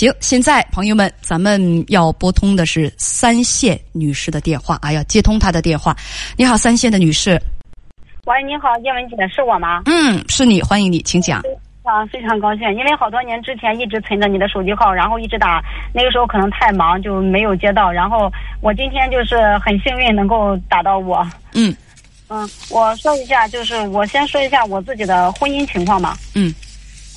[0.00, 5.94] 行，现在朋友们，咱们要拨通的是三线女士的电话，啊，要，接通她的电话。
[6.38, 7.38] 你好，三线的女士。
[8.24, 9.82] 喂，你好，叶文姐，是我吗？
[9.84, 11.42] 嗯，是你，欢迎你，请讲。
[11.82, 15.62] 啊，非常高兴，因为好多年之前一直存着你的手机号，然后一直打，
[15.92, 18.32] 那个时候可能太忙就没有接到，然后
[18.62, 21.28] 我今天就是很幸运能够打到我。
[21.52, 21.76] 嗯
[22.30, 26.16] 嗯，我说一下，就是我先说一下我自己的婚姻情况吧。
[26.34, 26.54] 嗯。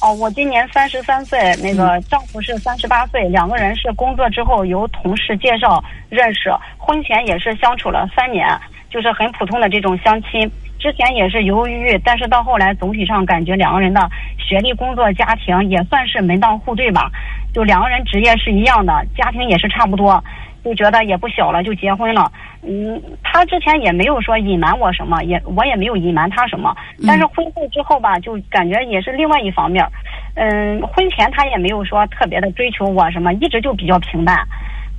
[0.04, 8.46] 哦，我今年三十三岁，那个丈夫是三十八岁，两个人是工作之后由同事介绍认识，婚前也是相处了三年，
[8.90, 10.52] 就是很普通的这种相亲。
[10.78, 17.10] 之前也是犹犹豫豫，但是到后来总体上感觉两个人的学历、工作、家庭也算是门当户对吧？
[17.54, 20.22] 就两个人职业是一样的，家庭也是差不多，
[20.64, 22.32] 就觉得也不小了，就结婚了。
[22.62, 26.74] 嗯，他之前也没有说隐瞒我什么，也我也没有隐瞒他什么。
[27.06, 29.86] 但是婚后之后吧，就感觉也是另外一方面。
[30.36, 34.40] 嗯，婚前他也没有说特别的追求我什么，一直就比较平淡。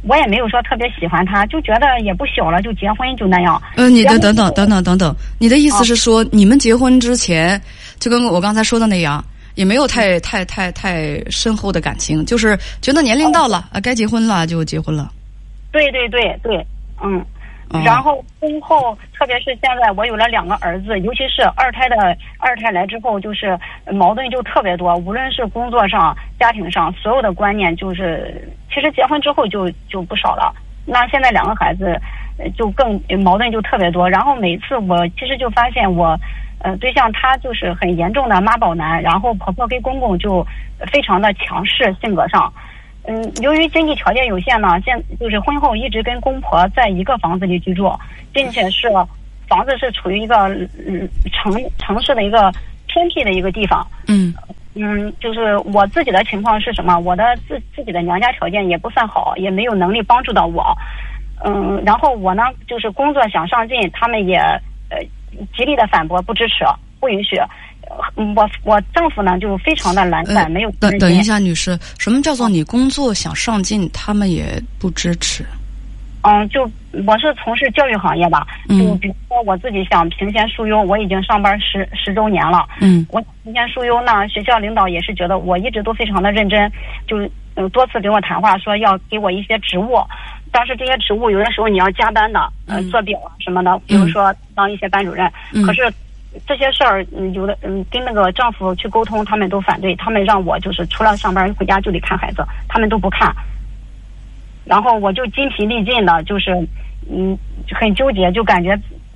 [0.06, 3.60] 我也没有说特别喜欢他，就觉得也不小了，就结婚就那样。
[3.76, 7.58] 嗯，你的等等等等等等，你的意思是说，你们结婚之前
[7.98, 9.24] 就跟我刚才说的那样，
[9.54, 15.10] 也没有太太太太深厚的感情，就是觉得年龄到了啊，该结婚了就结婚了。
[15.74, 16.64] 对对对对，
[17.02, 17.24] 嗯。
[17.84, 21.96] 然后婚后，特别是现在我有了两个儿子，尤其是二胎的
[22.38, 23.58] 二胎来之后，就是
[23.90, 24.94] 矛盾就特别多。
[24.98, 30.54] 无论是工作上、家庭上，所有的观念就是，其实结婚之后就就不少了。
[30.86, 32.00] 那现在两个孩子，
[32.56, 34.08] 就更矛盾就特别多。
[34.08, 36.16] 然后每次我其实就发现我，
[36.60, 40.46] 呃，对象他就是很严重的妈宝男，然后婆婆跟公公就
[40.92, 42.52] 非常的强势，性格上。
[43.06, 47.92] 嗯，由于经济条件有限呢，现就是婚后一直跟公婆在一个房子里居住，
[48.32, 48.88] 并且是
[49.46, 50.48] 房子是处于一个
[50.86, 52.50] 嗯城城市的一个
[52.86, 53.86] 偏僻的一个地方。
[54.08, 54.32] 嗯
[54.74, 56.98] 嗯，就是我自己的情况是什么？
[56.98, 60.76] 我的自自己的娘家条件也不算好，也没有能力帮助到我。
[61.44, 64.36] 嗯，然后我呢，就是工作想上进，他们也
[64.88, 64.98] 呃
[65.54, 66.64] 极力的反驳，不支持，
[66.98, 67.36] 不允许。
[68.16, 75.44] 我我丈夫呢就非常的懒散，没有等等一下，女士，什么叫做你工作想上进，他们也不支持？
[76.22, 76.62] 嗯，就
[77.06, 86.70] 我是从事教育行业吧，就比如说我自己想评先树优，我已经上班十十周年了，嗯，我评先树优呢，学校领导也是觉得我一直都非常的认真，
[87.06, 87.18] 就
[87.56, 89.98] 嗯多次跟我谈话说要给我一些职务，
[90.50, 95.30] 但是这些职务有的时候你要加班的，呃，做表啊什么的，比如说当一些班主任，
[95.66, 95.92] 可是。
[96.46, 103.34] 这些事儿，嗯，有的，嗯，跟那个丈夫去沟通，他们都反对，他们让我就是除了上班回家就得看孩子，他们都不看。
[104.64, 106.50] 然后我就筋疲力尽的，就是，
[107.10, 107.38] 嗯，
[107.70, 108.74] 很纠结，就感觉，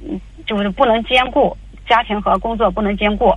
[0.09, 1.57] 嗯，就是不能兼顾
[1.89, 3.35] 家庭和工作，不能兼顾。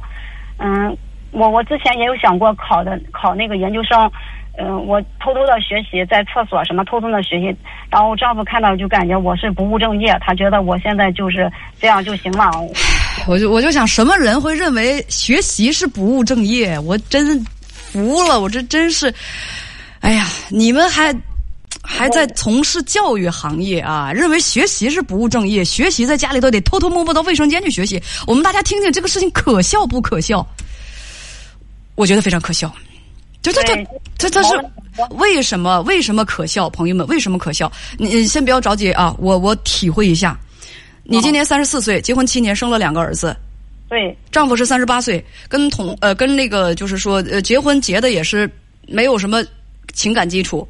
[0.57, 0.95] 嗯，
[1.31, 4.11] 我我之前也有想过考的考那个研究生。
[4.57, 7.55] 嗯，我偷偷的学习，在厕所什么偷偷的学习，
[7.89, 11.49] 然后我丈夫看到就感觉我是不务正业，他觉得我现在就是
[11.79, 12.51] 这样就行了。
[13.27, 16.77] 我就我就想，什么人会认为学习是不务正业？
[16.79, 19.13] 我真服了，我这真是，
[19.99, 21.15] 哎呀，你们还
[21.83, 24.11] 还在从事教育行业啊？
[24.11, 25.63] 认为学习是不务正业？
[25.63, 28.01] 学习在家里都得偷偷摸摸到卫生间去学习？
[28.25, 30.45] 我们大家听听这个事情可笑不可笑？
[31.95, 32.73] 我觉得非常可笑。
[33.41, 33.75] 就他他
[34.17, 34.53] 他他是
[35.11, 36.69] 为什么为什么可笑？
[36.69, 37.71] 朋友们，为什么可笑？
[37.97, 40.39] 你先不要着急啊，我我体会一下。
[41.03, 43.35] 你今年三十四岁，结婚七年，生了两个儿子。
[43.89, 48.49] 对，丈夫是三十八岁，跟同呃跟那个就是说呃结婚结的也是
[48.87, 49.43] 没有什么
[49.93, 50.65] 情感基础，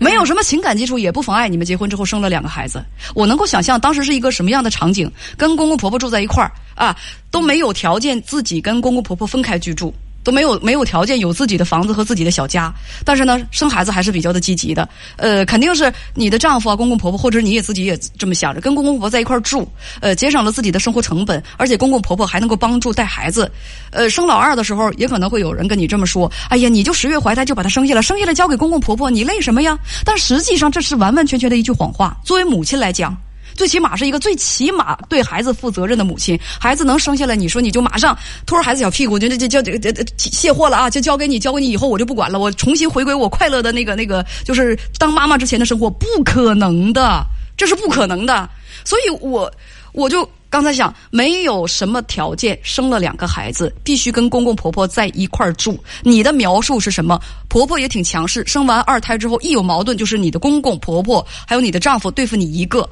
[0.00, 2.82] 没有什么情感基础也不妨碍你们结婚之后生了两个孩子。
[3.14, 6.96] 我能够想象当时是一个什么样的场景，跟公公婆婆住在一块儿啊，
[7.30, 9.92] 都没有条件自己跟公公婆婆分开居住。
[10.22, 12.72] 都没有没有条件有自己的房子和自己的小家，
[13.04, 14.88] 但是呢，生孩子还是比较的积极的。
[15.16, 19.66] 呃，肯定是你的丈夫啊、公公婆婆，或者你也自己也这么想着，跟公公婆婆在一块住，
[20.00, 23.50] 呃，节省了自己的生活成本，而且公公婆婆还能够帮助带孩子。
[23.90, 32.16] 呃，生老二的时候，也可能会有人跟你这么说：“哎呀，你就十月怀胎就把他生下来，生下来交给公公婆婆，你累什么呀？”但实际上这是完完全全的一句谎话。
[32.24, 33.16] 作为母亲来讲。
[33.58, 38.16] 最起码是一个最起码对孩子负责任的母亲，孩子能生下来，你说你就马上
[38.46, 47.26] 拖着孩子小屁股就就就就就卸货了啊，就交给你，交给你以后我就不管了，我重新回归我快乐的那个那个，就是当妈妈之前的生活，不可能的，
[47.56, 48.48] 这是不可能的。
[48.84, 49.52] 所以我
[49.92, 55.76] 我就刚才想，没有什么条件生了两个孩子，必须跟公公婆婆在一块儿住。
[56.04, 57.20] 你的描述是什么？
[57.48, 62.88] 婆婆也挺强势，生完二胎之后一有矛盾，就是你的公公婆婆还有你的丈夫对付你一个。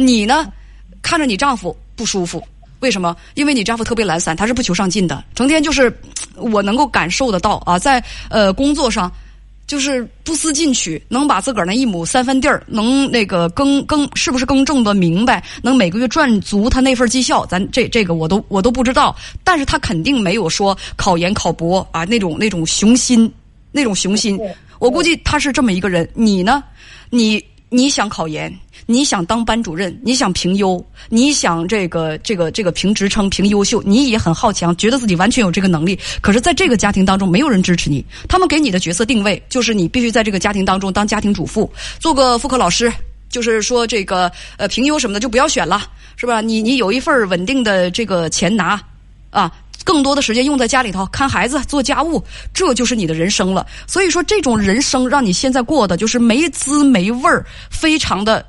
[0.00, 0.52] 你呢，
[1.02, 2.40] 看着你丈夫不舒服，
[2.78, 3.16] 为什么？
[3.34, 5.92] 因为你丈夫特别懒散，他是不求上进的，成天就是
[6.36, 9.10] 我能够感受得到啊，在呃工作上，
[9.66, 19.16] 就是不思进取，能把自个儿那一亩三分地儿能那个耕耕是不是耕种的明白，能每个月赚足他那份绩效，咱这这个我都我都不知道。
[19.42, 23.28] 但是他肯定没有说考研考博啊那种那种雄心，
[23.72, 24.38] 那种雄心。
[24.78, 26.08] 我估计他是这么一个人。
[26.14, 26.62] 你呢？
[27.10, 28.52] 你你想考研？
[28.86, 35.98] 你想当班主任，你想评优，你想这个这个这个评职称、评优秀，你也很好强，觉得自己完全有这个能力。
[36.22, 38.02] 可是，在这个家庭当中，没有人支持你。
[38.28, 42.90] 他们给你的角色定位就是你必须在这个家庭当中当家庭主妇，做个妇科老师。
[43.28, 45.82] 就是说，这个呃评优什么的就不要选了，
[46.16, 46.40] 是吧？
[46.40, 48.80] 你你有一份稳定的这个钱拿，
[49.28, 49.52] 啊，
[49.88, 53.64] 更多的时间用在家里头看孩子、做家务，这就是你的人生了。
[53.86, 58.44] 所以说，这种人生让你现在过的就是没滋没味儿，非常的。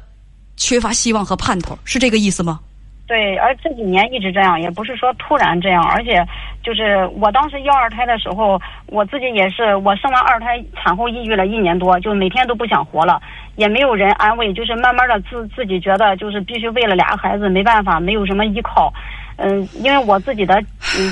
[0.57, 2.59] 缺乏希望和盼头，是这个意思吗？
[3.07, 6.21] 对，而这几年一直这样，也不是说突然这样，而且
[6.61, 13.21] 就是我当时要二胎的时候，我自己也是，我生完二胎产后抑郁了一年多，就每天都不想活了，
[13.55, 18.93] 也没有人安慰，就是慢慢的自自己觉得就是必须为了俩孩子没办法，没有什么依靠。
[19.41, 20.61] 嗯，因为我自己的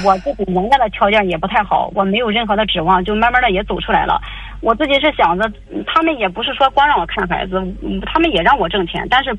[0.04, 4.22] 我自己人家的条件也不太好，我没有任何的指望，就慢慢的也走出来了。
[4.60, 5.50] 我自己是想着，
[5.86, 7.62] 他们也不是说光让我看孩子，
[8.06, 9.08] 他们也让我挣钱。
[9.10, 9.32] 但是，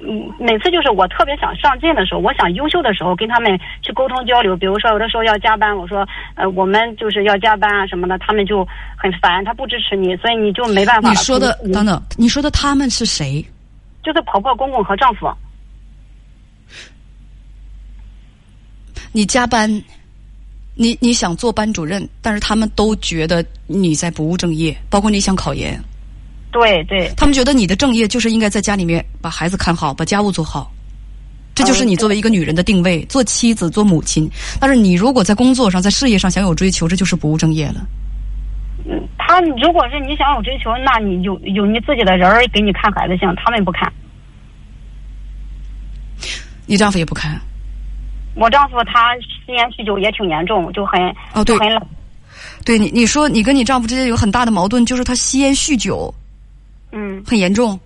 [0.00, 4.56] 嗯，每次就是我特别想上进的时候，我想优秀的时候，跟他们去沟通交流。
[4.56, 6.04] 比如说有的时候要加班，我说，
[6.34, 8.66] 呃，我们就是要加班啊什么的，他们就
[8.96, 11.10] 很烦，他不支持你，所以你就没办法。
[11.10, 13.44] 你说的等等，你说的他们是谁？
[14.02, 15.30] 就是婆婆、公公和丈夫。
[19.12, 19.70] 你加班，
[20.74, 25.78] 你你想做班主任，但是他们都觉得你在不务正业，包括你想考研。
[26.50, 30.72] 对对，他们觉得你的正业就是应该在家里面把孩子看好，把家务做好，
[31.54, 34.28] 这就是你作为一个女人的定位，做妻子、做母亲。
[34.58, 37.86] 但是你如果在工作上、在事业上想有追求，这就是不务正业了。
[38.88, 43.92] 嗯，他如果是你想有追求，那你有有你自己的人儿给你看孩子行，他们不看。
[46.64, 47.38] 你丈夫也不看。
[48.34, 51.00] 我丈夫他吸烟酗酒也挺严重，就很
[51.34, 51.82] 哦对，很冷。
[52.64, 56.14] 对你你说你跟你丈夫之间有很大的矛盾，就是他吸烟酗酒，
[56.92, 57.78] 嗯，很严重。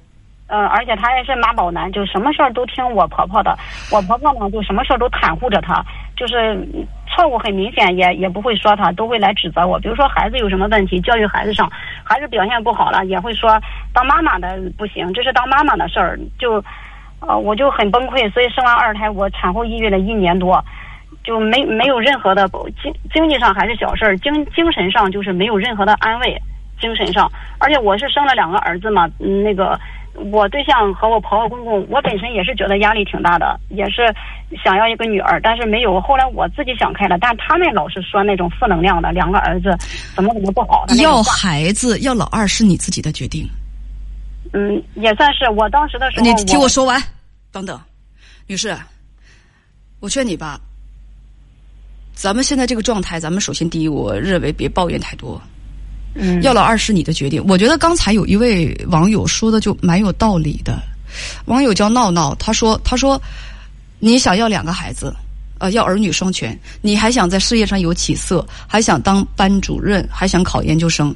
[0.48, 3.56] 嗯，而且他也是妈宝男，就什么事儿都听我婆婆的。
[3.90, 5.82] 我婆婆呢，就什么事儿都袒护着他，
[6.14, 6.68] 就是
[7.08, 9.78] 错误很明显也也不会说他，都会来指责我。
[9.80, 11.70] 比如说孩子有什么问题，教育孩子上，
[12.04, 13.58] 孩子表现不好了，也会说
[13.94, 16.62] 当妈妈的不行，这是当妈妈的事儿，就。
[17.26, 20.62] 啊，我就很崩溃，所以生完二胎，我产后抑郁了一年多，
[21.22, 22.48] 就没没有任何的
[22.82, 26.36] 经经济上还是小事儿，精精神上就是没有任何的安慰，
[26.80, 29.78] 精神上，而且我是生了两个儿子嘛，那个
[30.32, 34.12] 我对象和我婆婆公公，我本身也是觉得压力挺大的，也是
[34.64, 39.70] 想要一个女儿，但是没有，后来我自己想开了，但他们老是说那种负能量的，两个儿子
[40.16, 43.48] 怎么怎么不好的要孩子要老二是你自己的决定。
[44.52, 46.26] 嗯，也算是我当时的时候。
[46.26, 47.02] 你听我说完，
[47.50, 47.80] 等等，
[48.46, 48.76] 女士，
[49.98, 50.60] 我劝你吧。
[52.14, 55.40] 咱们现在这个状态，咱们首先第一，我认为别抱怨太多。
[56.14, 56.42] 嗯。
[56.42, 57.42] 要老二是你的决定。
[57.48, 60.78] 我觉得刚才有一位网友说的就蛮有道理的。
[61.46, 63.20] 网友叫闹闹，他说：“他说
[64.00, 65.14] 你想要两个孩子，
[65.58, 71.14] 呃，要儿女双全，你还想在事业上有起色，还想当班主任，还想考研究生，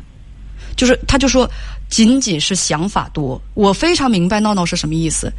[0.74, 1.46] 就是他就说。”
[1.88, 5.32] 仅仅是想法多，我非常明白闹闹是什么意思。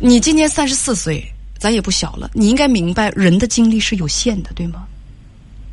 [0.00, 1.24] 你今年三十四岁，
[1.58, 4.84] 咱也不小了，你应该明白人的精力是有限的，对吗？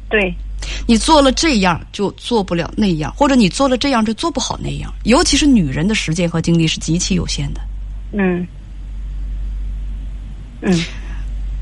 [0.09, 0.33] 对。
[0.87, 4.91] 你做了这样就做不了那样，或者你做了这样就做不好那样。
[5.03, 7.61] 尤其是女人的时间和精力是极其有限的。
[8.13, 8.47] 嗯。
[10.61, 10.79] 嗯。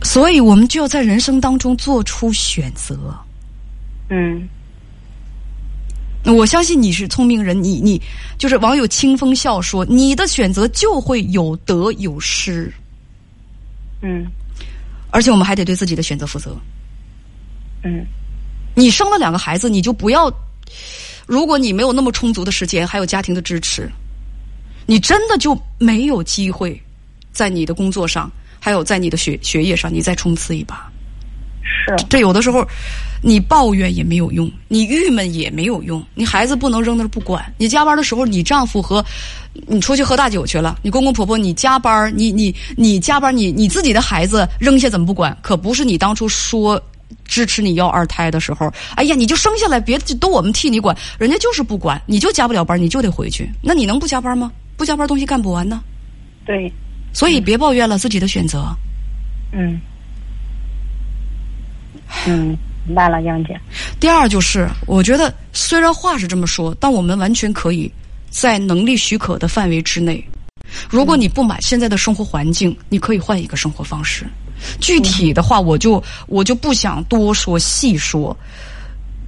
[0.04, 3.14] 所以我们就要在人生当中做出选择。
[4.10, 4.48] 嗯。
[6.26, 8.02] 我相信你是聪明人，你你
[8.38, 12.72] 就是网友清风笑说，你的选择就会有得有失。
[14.02, 14.26] 嗯，
[15.12, 16.56] 而且我们还得对自己的选择负责。
[17.84, 18.06] 嗯，
[18.74, 20.32] 你生了两个孩子，你就不要，
[21.26, 23.92] 如果你没有那么充足的时间，还有家庭的支持，
[24.86, 26.82] 你真的就没有机会
[27.34, 30.90] 在你的工作上，还有在你的学学业上，你再冲刺一把。
[31.64, 32.68] 是，这有的时候。
[33.26, 37.42] 你抱怨也没有用，你郁闷也没有用，你孩子不能扔那不管。
[37.58, 39.02] 你加班的时候，你丈夫和
[39.66, 45.38] 你出去喝大酒去了，你公公婆婆你加班，你你你加班，你你自己的孩子扔下怎么不管？
[45.42, 46.78] 可不是你当初说
[47.24, 53.50] 支持你要二胎的时候，哎呀，你就生下来，别的都我们替你管，人家就是不管，你就加不了班，你就得回去。
[53.62, 54.52] 那你能不加班吗？
[54.76, 55.82] 不加班东西干不完呢。
[56.46, 56.70] 对，
[57.14, 58.66] 所以别抱怨了，自己的选择。
[59.54, 59.80] 嗯，
[62.28, 62.58] 嗯。
[62.86, 63.58] 明白了，杨姐。
[63.98, 67.90] 第二就是，我觉得虽然话是这么说，但我们完全可以
[68.30, 70.22] 在能力许可的范围之内。
[70.90, 74.26] 如果你不满现在的生活环境，你可以换一个生活方式。
[74.82, 78.36] 具体的话，我就我就不想多说细说。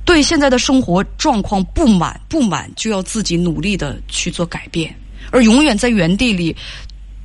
[0.03, 4.93] 对现在的生活状况不满，不满就要自己努力的去做改变，
[5.31, 6.53] 而永远在原地里。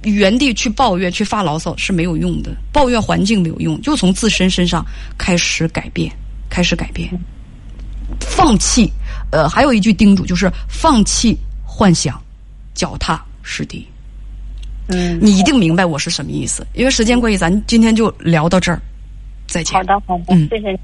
[0.02, 4.84] 原地去抱怨、去发牢骚是没有用的，抱怨环境没有用，就从自身身上
[5.18, 6.10] 开始改变，
[6.48, 7.10] 开始改变，
[8.20, 8.90] 放弃。
[9.30, 12.20] 呃，还有一句叮嘱就是放弃幻想，
[12.74, 13.86] 脚踏实地。
[14.88, 18.80] 嗯，你一定明白我是什么意思，因为时间关系，咱今天就聊到这儿，
[19.46, 19.74] 再见。
[19.74, 20.76] 好的，好的，嗯谢谢。